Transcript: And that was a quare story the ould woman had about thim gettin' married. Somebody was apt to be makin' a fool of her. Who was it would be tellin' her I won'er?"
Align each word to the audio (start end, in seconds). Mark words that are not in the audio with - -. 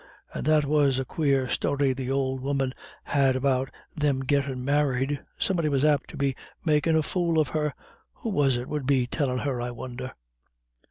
And 0.33 0.47
that 0.47 0.65
was 0.65 0.97
a 0.97 1.05
quare 1.05 1.47
story 1.47 1.93
the 1.93 2.09
ould 2.09 2.41
woman 2.41 2.73
had 3.03 3.35
about 3.35 3.69
thim 3.99 4.21
gettin' 4.21 4.65
married. 4.65 5.21
Somebody 5.37 5.69
was 5.69 5.85
apt 5.85 6.09
to 6.09 6.17
be 6.17 6.35
makin' 6.65 6.95
a 6.95 7.03
fool 7.03 7.37
of 7.37 7.49
her. 7.49 7.75
Who 8.15 8.29
was 8.31 8.57
it 8.57 8.67
would 8.67 8.87
be 8.87 9.05
tellin' 9.05 9.37
her 9.37 9.61
I 9.61 9.69
won'er?" 9.69 10.15